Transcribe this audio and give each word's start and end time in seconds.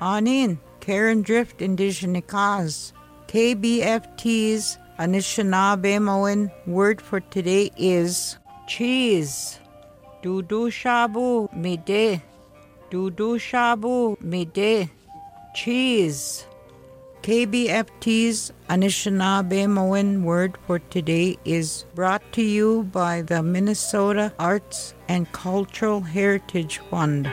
Anin, 0.00 0.58
Karen 0.80 1.22
Drift 1.22 1.58
Indigenikaz. 1.58 2.92
KBFT's 3.28 4.78
Anishinaabe 4.98 6.50
word 6.66 7.00
for 7.00 7.20
today 7.20 7.70
is 7.76 8.38
cheese. 8.66 9.58
doodooshabo-mide. 10.22 12.22
Dudu 12.90 13.38
shabu 13.38 14.20
mide. 14.20 14.90
Cheese. 15.54 16.46
KBFT's 17.22 18.52
Anishinaabe 18.68 20.22
word 20.22 20.58
for 20.66 20.78
today 20.78 21.36
is 21.44 21.84
brought 21.94 22.22
to 22.32 22.42
you 22.42 22.84
by 22.84 23.22
the 23.22 23.42
Minnesota 23.42 24.32
Arts 24.38 24.94
and 25.08 25.30
Cultural 25.32 26.00
Heritage 26.00 26.78
Fund. 26.90 27.28